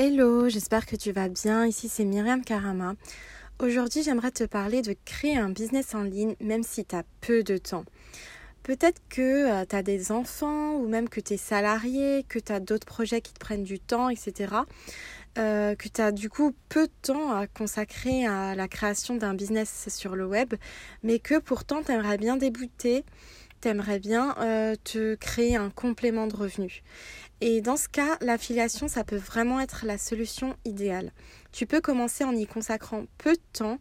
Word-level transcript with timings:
Hello, 0.00 0.48
j'espère 0.48 0.86
que 0.86 0.94
tu 0.94 1.10
vas 1.10 1.28
bien. 1.28 1.66
Ici 1.66 1.88
c'est 1.88 2.04
Myriam 2.04 2.44
Karama. 2.44 2.94
Aujourd'hui 3.58 4.04
j'aimerais 4.04 4.30
te 4.30 4.44
parler 4.44 4.80
de 4.80 4.94
créer 5.04 5.36
un 5.36 5.48
business 5.48 5.92
en 5.92 6.04
ligne 6.04 6.36
même 6.38 6.62
si 6.62 6.84
tu 6.84 6.94
as 6.94 7.02
peu 7.20 7.42
de 7.42 7.56
temps. 7.56 7.84
Peut-être 8.62 9.02
que 9.08 9.50
euh, 9.50 9.64
tu 9.68 9.74
as 9.74 9.82
des 9.82 10.12
enfants 10.12 10.74
ou 10.74 10.86
même 10.86 11.08
que 11.08 11.18
tu 11.18 11.34
es 11.34 11.36
salarié, 11.36 12.24
que 12.28 12.38
tu 12.38 12.52
as 12.52 12.60
d'autres 12.60 12.86
projets 12.86 13.20
qui 13.20 13.32
te 13.32 13.40
prennent 13.40 13.64
du 13.64 13.80
temps, 13.80 14.08
etc. 14.08 14.54
Euh, 15.36 15.74
que 15.74 15.88
tu 15.88 16.00
as 16.00 16.12
du 16.12 16.30
coup 16.30 16.54
peu 16.68 16.86
de 16.86 16.92
temps 17.02 17.32
à 17.32 17.48
consacrer 17.48 18.24
à 18.24 18.54
la 18.54 18.68
création 18.68 19.16
d'un 19.16 19.34
business 19.34 19.88
sur 19.88 20.14
le 20.14 20.26
web, 20.26 20.54
mais 21.02 21.18
que 21.18 21.40
pourtant 21.40 21.82
tu 21.82 21.90
aimerais 21.90 22.18
bien 22.18 22.36
débuter, 22.36 23.04
tu 23.60 23.68
aimerais 23.68 23.98
bien 23.98 24.34
euh, 24.38 24.74
te 24.84 25.14
créer 25.14 25.56
un 25.56 25.70
complément 25.70 26.26
de 26.26 26.36
revenus. 26.36 26.82
Et 27.40 27.60
dans 27.60 27.76
ce 27.76 27.88
cas, 27.88 28.16
l'affiliation, 28.20 28.88
ça 28.88 29.04
peut 29.04 29.16
vraiment 29.16 29.60
être 29.60 29.86
la 29.86 29.98
solution 29.98 30.56
idéale. 30.64 31.12
Tu 31.58 31.66
peux 31.66 31.80
commencer 31.80 32.22
en 32.22 32.36
y 32.36 32.46
consacrant 32.46 33.06
peu 33.18 33.32
de 33.32 33.42
temps. 33.52 33.80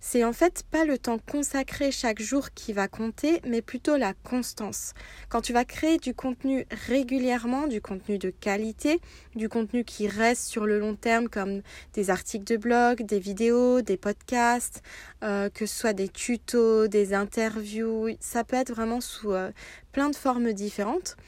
C'est 0.00 0.24
en 0.24 0.32
fait 0.32 0.64
pas 0.70 0.86
le 0.86 0.96
temps 0.96 1.18
consacré 1.18 1.90
chaque 1.90 2.22
jour 2.22 2.52
qui 2.54 2.72
va 2.72 2.88
compter, 2.88 3.42
mais 3.46 3.60
plutôt 3.60 3.98
la 3.98 4.14
constance. 4.14 4.94
Quand 5.28 5.42
tu 5.42 5.52
vas 5.52 5.66
créer 5.66 5.98
du 5.98 6.14
contenu 6.14 6.64
régulièrement, 6.86 7.66
du 7.66 7.82
contenu 7.82 8.16
de 8.16 8.30
qualité, 8.30 9.02
du 9.36 9.50
contenu 9.50 9.84
qui 9.84 10.08
reste 10.08 10.44
sur 10.44 10.64
le 10.64 10.78
long 10.78 10.94
terme 10.94 11.28
comme 11.28 11.60
des 11.92 12.08
articles 12.08 12.46
de 12.46 12.56
blog, 12.56 13.02
des 13.02 13.18
vidéos, 13.18 13.82
des 13.82 13.98
podcasts, 13.98 14.82
euh, 15.22 15.50
que 15.50 15.66
ce 15.66 15.78
soit 15.80 15.92
des 15.92 16.08
tutos, 16.08 16.88
des 16.88 17.12
interviews, 17.12 18.08
ça 18.20 18.42
peut 18.42 18.56
être 18.56 18.72
vraiment 18.72 19.02
sous 19.02 19.32
euh, 19.32 19.50
plein 19.92 20.08
de 20.08 20.16
formes 20.16 20.54
différentes. 20.54 21.18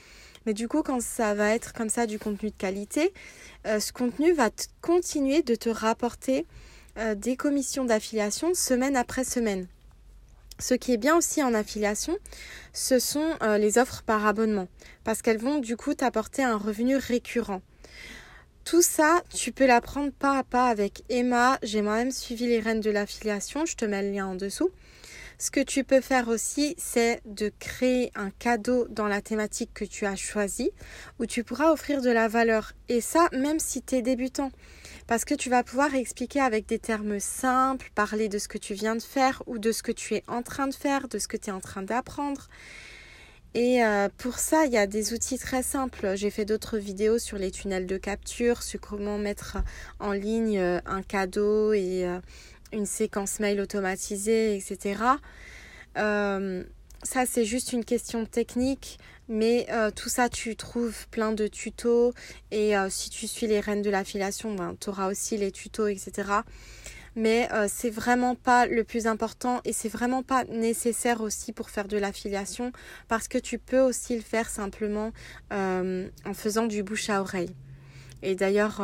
Mais 0.46 0.54
du 0.54 0.68
coup, 0.68 0.82
quand 0.82 1.02
ça 1.02 1.34
va 1.34 1.54
être 1.54 1.72
comme 1.72 1.88
ça 1.88 2.06
du 2.06 2.18
contenu 2.18 2.50
de 2.50 2.56
qualité, 2.56 3.12
euh, 3.66 3.78
ce 3.78 3.92
contenu 3.92 4.32
va 4.32 4.50
continuer 4.80 5.42
de 5.42 5.54
te 5.54 5.68
rapporter 5.68 6.46
euh, 6.98 7.14
des 7.14 7.36
commissions 7.36 7.84
d'affiliation 7.84 8.54
semaine 8.54 8.96
après 8.96 9.24
semaine. 9.24 9.66
Ce 10.58 10.74
qui 10.74 10.92
est 10.92 10.98
bien 10.98 11.16
aussi 11.16 11.42
en 11.42 11.54
affiliation, 11.54 12.16
ce 12.72 12.98
sont 12.98 13.34
euh, 13.42 13.58
les 13.58 13.78
offres 13.78 14.02
par 14.02 14.26
abonnement, 14.26 14.68
parce 15.04 15.22
qu'elles 15.22 15.38
vont 15.38 15.58
du 15.58 15.76
coup 15.76 15.94
t'apporter 15.94 16.42
un 16.42 16.56
revenu 16.56 16.96
récurrent. 16.96 17.62
Tout 18.64 18.82
ça, 18.82 19.22
tu 19.34 19.52
peux 19.52 19.66
l'apprendre 19.66 20.12
pas 20.12 20.38
à 20.38 20.44
pas 20.44 20.68
avec 20.68 21.02
Emma. 21.08 21.58
J'ai 21.62 21.80
moi-même 21.80 22.10
suivi 22.10 22.46
les 22.46 22.60
rênes 22.60 22.80
de 22.80 22.90
l'affiliation, 22.90 23.64
je 23.64 23.74
te 23.74 23.84
mets 23.84 24.02
le 24.02 24.10
lien 24.10 24.26
en 24.26 24.34
dessous. 24.34 24.70
Ce 25.40 25.50
que 25.50 25.60
tu 25.60 25.84
peux 25.84 26.02
faire 26.02 26.28
aussi, 26.28 26.74
c'est 26.76 27.22
de 27.24 27.50
créer 27.58 28.12
un 28.14 28.28
cadeau 28.28 28.86
dans 28.90 29.08
la 29.08 29.22
thématique 29.22 29.70
que 29.72 29.86
tu 29.86 30.04
as 30.04 30.14
choisie, 30.14 30.70
où 31.18 31.24
tu 31.24 31.44
pourras 31.44 31.72
offrir 31.72 32.02
de 32.02 32.10
la 32.10 32.28
valeur. 32.28 32.74
Et 32.90 33.00
ça, 33.00 33.26
même 33.32 33.58
si 33.58 33.80
tu 33.80 33.94
es 33.94 34.02
débutant. 34.02 34.52
Parce 35.06 35.24
que 35.24 35.32
tu 35.32 35.48
vas 35.48 35.62
pouvoir 35.62 35.94
expliquer 35.94 36.42
avec 36.42 36.66
des 36.66 36.78
termes 36.78 37.18
simples, 37.20 37.90
parler 37.94 38.28
de 38.28 38.36
ce 38.36 38.48
que 38.48 38.58
tu 38.58 38.74
viens 38.74 38.96
de 38.96 39.02
faire 39.02 39.42
ou 39.46 39.56
de 39.56 39.72
ce 39.72 39.82
que 39.82 39.92
tu 39.92 40.14
es 40.14 40.22
en 40.28 40.42
train 40.42 40.68
de 40.68 40.74
faire, 40.74 41.08
de 41.08 41.18
ce 41.18 41.26
que 41.26 41.38
tu 41.38 41.48
es 41.48 41.52
en 41.54 41.60
train 41.60 41.80
d'apprendre. 41.80 42.50
Et 43.54 43.82
euh, 43.82 44.10
pour 44.18 44.38
ça, 44.38 44.66
il 44.66 44.72
y 44.72 44.76
a 44.76 44.86
des 44.86 45.14
outils 45.14 45.38
très 45.38 45.62
simples. 45.62 46.16
J'ai 46.16 46.30
fait 46.30 46.44
d'autres 46.44 46.76
vidéos 46.76 47.18
sur 47.18 47.38
les 47.38 47.50
tunnels 47.50 47.86
de 47.86 47.96
capture, 47.96 48.62
sur 48.62 48.78
comment 48.78 49.16
mettre 49.16 49.56
en 50.00 50.12
ligne 50.12 50.58
euh, 50.58 50.80
un 50.84 51.02
cadeau 51.02 51.72
et 51.72 52.04
euh, 52.04 52.20
une 52.72 52.86
séquence 52.86 53.40
mail 53.40 53.60
automatisée, 53.60 54.56
etc. 54.56 55.02
Euh, 55.98 56.64
ça, 57.02 57.24
c'est 57.26 57.44
juste 57.44 57.72
une 57.72 57.84
question 57.84 58.26
technique, 58.26 58.98
mais 59.28 59.66
euh, 59.70 59.90
tout 59.90 60.08
ça, 60.08 60.28
tu 60.28 60.56
trouves 60.56 61.08
plein 61.08 61.32
de 61.32 61.46
tutos. 61.46 62.12
Et 62.50 62.76
euh, 62.76 62.88
si 62.90 63.10
tu 63.10 63.26
suis 63.26 63.46
les 63.46 63.60
rênes 63.60 63.82
de 63.82 63.90
l'affiliation, 63.90 64.54
ben, 64.54 64.76
tu 64.80 64.90
auras 64.90 65.10
aussi 65.10 65.36
les 65.36 65.50
tutos, 65.50 65.88
etc. 65.88 66.30
Mais 67.16 67.48
c'est 67.66 67.90
vraiment 67.90 68.36
pas 68.36 68.66
le 68.66 68.84
plus 68.84 69.08
important 69.08 69.60
et 69.64 69.72
c'est 69.72 69.88
vraiment 69.88 70.22
pas 70.22 70.44
nécessaire 70.44 71.22
aussi 71.22 71.52
pour 71.52 71.68
faire 71.68 71.88
de 71.88 71.98
l'affiliation 71.98 72.70
parce 73.08 73.26
que 73.26 73.36
tu 73.36 73.58
peux 73.58 73.80
aussi 73.80 74.14
le 74.14 74.22
faire 74.22 74.48
simplement 74.48 75.10
en 75.50 76.34
faisant 76.34 76.66
du 76.66 76.84
bouche 76.84 77.10
à 77.10 77.20
oreille. 77.20 77.50
Et 78.22 78.36
d'ailleurs, 78.36 78.80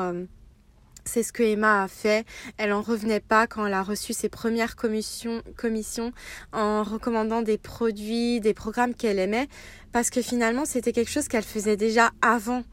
c'est 1.06 1.22
ce 1.22 1.32
que 1.32 1.42
Emma 1.42 1.84
a 1.84 1.88
fait. 1.88 2.26
Elle 2.58 2.72
en 2.72 2.82
revenait 2.82 3.20
pas 3.20 3.46
quand 3.46 3.66
elle 3.66 3.74
a 3.74 3.82
reçu 3.82 4.12
ses 4.12 4.28
premières 4.28 4.76
commissions, 4.76 5.42
commissions 5.56 6.12
en 6.52 6.82
recommandant 6.82 7.42
des 7.42 7.58
produits, 7.58 8.40
des 8.40 8.54
programmes 8.54 8.94
qu'elle 8.94 9.18
aimait, 9.18 9.48
parce 9.92 10.10
que 10.10 10.22
finalement 10.22 10.64
c'était 10.64 10.92
quelque 10.92 11.10
chose 11.10 11.28
qu'elle 11.28 11.44
faisait 11.44 11.76
déjà 11.76 12.10
avant. 12.22 12.64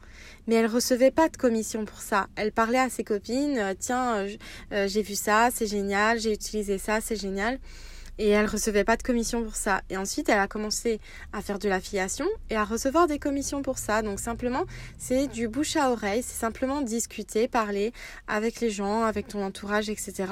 Mais 0.48 0.56
elle 0.56 0.68
recevait 0.68 1.12
pas 1.12 1.30
de 1.30 1.38
commission 1.38 1.86
pour 1.86 2.00
ça. 2.00 2.28
Elle 2.36 2.52
parlait 2.52 2.80
à 2.80 2.90
ses 2.90 3.06
copines, 3.06 3.58
euh, 3.58 3.74
tiens, 3.80 4.16
euh, 4.16 4.30
euh, 4.74 4.88
j'ai 4.90 5.02
vu 5.02 5.16
ça, 5.16 5.50
c'est 5.54 5.68
génial, 5.68 6.20
j'ai 6.20 6.34
utilisé 6.34 6.78
ça, 6.78 7.00
c'est 7.00 7.16
génial 7.16 7.60
et 8.18 8.30
elle 8.30 8.46
recevait 8.46 8.84
pas 8.84 8.98
de 8.98 9.04
commission 9.04 9.44
pour 9.44 9.56
ça. 9.56 9.82
Et 9.90 9.98
ensuite, 9.98 10.30
elle 10.30 10.40
a 10.40 10.48
commencé 10.48 11.00
à 11.32 11.42
faire 11.42 11.60
de 11.60 11.68
l'affiliation 11.68 12.26
et 12.50 12.56
à 12.56 12.64
recevoir 12.64 13.08
des 13.08 13.20
commissions 13.20 13.62
pour 13.62 13.78
ça. 13.78 14.02
Donc 14.02 14.20
simplement, 14.20 14.66
c'est 14.98 15.28
du 15.28 15.48
bouche 15.48 15.76
à 15.76 15.92
oreille, 15.92 16.24
c'est 16.24 16.40
simplement 16.40 16.82
discuter, 16.82 17.48
parler 17.48 17.92
avec 18.28 18.60
les 18.60 18.70
gens, 18.70 19.04
avec 19.04 19.28
ton 19.28 19.44
entourage, 19.44 19.90
etc. 19.90 20.26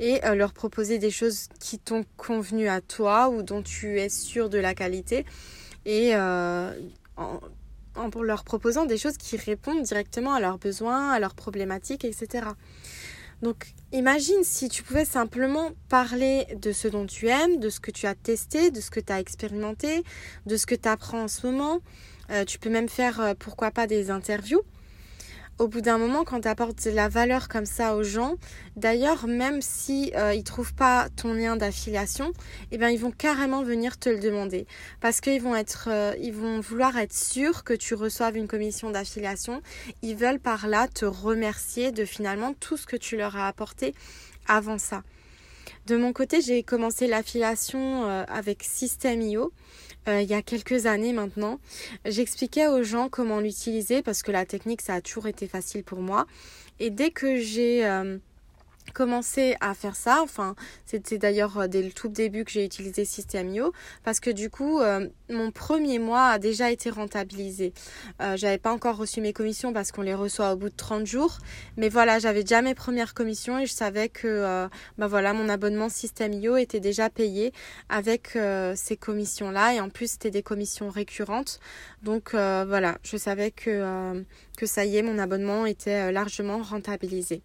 Et 0.00 0.24
euh, 0.24 0.34
leur 0.34 0.52
proposer 0.52 0.98
des 0.98 1.10
choses 1.10 1.48
qui 1.60 1.78
t'ont 1.78 2.04
convenu 2.16 2.68
à 2.68 2.80
toi 2.80 3.28
ou 3.28 3.42
dont 3.42 3.62
tu 3.62 4.00
es 4.00 4.08
sûr 4.08 4.48
de 4.50 4.58
la 4.58 4.74
qualité. 4.74 5.24
Et 5.86 6.16
euh, 6.16 6.72
en, 7.16 7.40
en 7.96 8.22
leur 8.22 8.44
proposant 8.44 8.86
des 8.86 8.98
choses 8.98 9.16
qui 9.16 9.36
répondent 9.36 9.82
directement 9.82 10.34
à 10.34 10.40
leurs 10.40 10.58
besoins, 10.58 11.10
à 11.10 11.20
leurs 11.20 11.34
problématiques, 11.34 12.04
etc. 12.04 12.46
Donc 13.42 13.74
imagine 13.92 14.42
si 14.42 14.68
tu 14.68 14.82
pouvais 14.82 15.04
simplement 15.04 15.72
parler 15.88 16.46
de 16.60 16.72
ce 16.72 16.88
dont 16.88 17.06
tu 17.06 17.28
aimes, 17.28 17.58
de 17.58 17.68
ce 17.68 17.80
que 17.80 17.90
tu 17.90 18.06
as 18.06 18.14
testé, 18.14 18.70
de 18.70 18.80
ce 18.80 18.90
que 18.90 19.00
tu 19.00 19.12
as 19.12 19.20
expérimenté, 19.20 20.04
de 20.46 20.56
ce 20.56 20.66
que 20.66 20.74
tu 20.74 20.88
apprends 20.88 21.22
en 21.22 21.28
ce 21.28 21.46
moment. 21.46 21.80
Euh, 22.30 22.44
tu 22.44 22.58
peux 22.58 22.70
même 22.70 22.88
faire, 22.88 23.20
euh, 23.20 23.34
pourquoi 23.38 23.70
pas, 23.70 23.86
des 23.86 24.10
interviews 24.10 24.62
au 25.58 25.68
bout 25.68 25.80
d'un 25.80 25.98
moment, 25.98 26.24
quand 26.24 26.40
tu 26.40 26.48
apportes 26.48 26.84
de 26.84 26.90
la 26.90 27.08
valeur 27.08 27.48
comme 27.48 27.66
ça 27.66 27.94
aux 27.96 28.02
gens, 28.02 28.36
d'ailleurs, 28.76 29.26
même 29.26 29.62
si 29.62 30.12
euh, 30.16 30.34
ils 30.34 30.42
trouvent 30.42 30.74
pas 30.74 31.08
ton 31.16 31.32
lien 31.32 31.56
d'affiliation, 31.56 32.32
eh 32.72 32.78
bien, 32.78 32.90
ils 32.90 32.98
vont 32.98 33.12
carrément 33.12 33.62
venir 33.62 33.98
te 33.98 34.08
le 34.08 34.18
demander 34.18 34.66
parce 35.00 35.20
qu'ils 35.20 35.42
euh, 35.46 36.32
vont 36.32 36.60
vouloir 36.60 36.96
être 36.98 37.14
sûrs 37.14 37.62
que 37.62 37.74
tu 37.74 37.94
reçoives 37.94 38.36
une 38.36 38.48
commission 38.48 38.90
d'affiliation. 38.90 39.62
Ils 40.02 40.16
veulent 40.16 40.40
par 40.40 40.66
là 40.66 40.88
te 40.88 41.04
remercier 41.04 41.92
de 41.92 42.04
finalement 42.04 42.54
tout 42.54 42.76
ce 42.76 42.86
que 42.86 42.96
tu 42.96 43.16
leur 43.16 43.36
as 43.36 43.46
apporté 43.46 43.94
avant 44.48 44.78
ça. 44.78 45.02
De 45.86 45.96
mon 45.96 46.12
côté, 46.12 46.40
j'ai 46.40 46.62
commencé 46.62 47.06
l'affiliation 47.06 48.08
euh, 48.08 48.24
avec 48.28 48.62
System.io 48.62 49.52
euh, 50.08 50.22
il 50.22 50.28
y 50.28 50.34
a 50.34 50.42
quelques 50.42 50.86
années 50.86 51.12
maintenant. 51.12 51.58
J'expliquais 52.04 52.66
aux 52.66 52.82
gens 52.82 53.08
comment 53.08 53.40
l'utiliser 53.40 54.02
parce 54.02 54.22
que 54.22 54.32
la 54.32 54.44
technique, 54.44 54.82
ça 54.82 54.94
a 54.94 55.00
toujours 55.00 55.26
été 55.26 55.46
facile 55.46 55.84
pour 55.84 56.00
moi. 56.00 56.26
Et 56.80 56.90
dès 56.90 57.10
que 57.10 57.36
j'ai... 57.36 57.86
Euh, 57.86 58.18
commencé 58.92 59.56
à 59.60 59.74
faire 59.74 59.96
ça. 59.96 60.20
Enfin, 60.22 60.54
c'était 60.86 61.18
d'ailleurs 61.18 61.58
euh, 61.58 61.66
dès 61.66 61.82
le 61.82 61.92
tout 61.92 62.08
début 62.08 62.44
que 62.44 62.50
j'ai 62.50 62.64
utilisé 62.64 63.04
System.io 63.04 63.72
parce 64.04 64.20
que 64.20 64.30
du 64.30 64.50
coup, 64.50 64.80
euh, 64.80 65.08
mon 65.30 65.50
premier 65.50 65.98
mois 65.98 66.26
a 66.26 66.38
déjà 66.38 66.70
été 66.70 66.90
rentabilisé. 66.90 67.72
Euh, 68.20 68.36
j'avais 68.36 68.58
pas 68.58 68.72
encore 68.72 68.96
reçu 68.96 69.20
mes 69.20 69.32
commissions 69.32 69.72
parce 69.72 69.92
qu'on 69.92 70.02
les 70.02 70.14
reçoit 70.14 70.52
au 70.52 70.56
bout 70.56 70.68
de 70.68 70.76
30 70.76 71.06
jours. 71.06 71.38
Mais 71.76 71.88
voilà, 71.88 72.18
j'avais 72.18 72.42
déjà 72.42 72.62
mes 72.62 72.74
premières 72.74 73.14
commissions 73.14 73.58
et 73.58 73.66
je 73.66 73.72
savais 73.72 74.08
que 74.08 74.68
bah 74.98 75.06
voilà, 75.06 75.32
mon 75.32 75.48
abonnement 75.48 75.88
System.io 75.88 76.56
était 76.56 76.80
déjà 76.80 77.10
payé 77.10 77.52
avec 77.88 78.38
ces 78.74 78.96
commissions-là. 78.96 79.74
Et 79.74 79.80
en 79.80 79.88
plus, 79.88 80.12
c'était 80.12 80.30
des 80.30 80.42
commissions 80.42 80.88
récurrentes. 80.88 81.60
Donc 82.02 82.30
voilà, 82.32 82.98
je 83.02 83.16
savais 83.16 83.50
que, 83.50 84.24
que 84.56 84.66
ça 84.66 84.84
y 84.84 84.96
est, 84.96 85.02
mon 85.02 85.18
abonnement 85.18 85.66
était 85.66 86.12
largement 86.12 86.62
rentabilisé. 86.62 87.42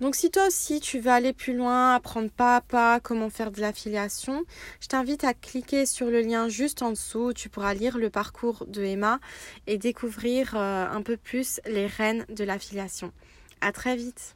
Donc 0.00 0.14
si 0.14 0.30
toi 0.30 0.46
aussi 0.46 0.80
tu 0.80 0.98
veux 0.98 1.10
aller 1.10 1.32
plus 1.32 1.54
loin, 1.54 1.94
apprendre 1.94 2.30
pas 2.30 2.56
à 2.56 2.60
pas 2.60 3.00
comment 3.00 3.30
faire 3.30 3.50
de 3.50 3.60
l'affiliation, 3.60 4.44
je 4.80 4.88
t'invite 4.88 5.24
à 5.24 5.34
cliquer 5.34 5.86
sur 5.86 6.06
le 6.06 6.20
lien 6.20 6.48
juste 6.48 6.82
en 6.82 6.90
dessous 6.90 7.28
où 7.28 7.32
tu 7.32 7.48
pourras 7.48 7.74
lire 7.74 7.98
le 7.98 8.10
parcours 8.10 8.64
de 8.66 8.82
Emma 8.82 9.20
et 9.66 9.78
découvrir 9.78 10.54
euh, 10.56 10.86
un 10.86 11.02
peu 11.02 11.16
plus 11.16 11.60
les 11.66 11.86
rênes 11.86 12.24
de 12.28 12.44
l'affiliation. 12.44 13.12
À 13.60 13.72
très 13.72 13.96
vite. 13.96 14.34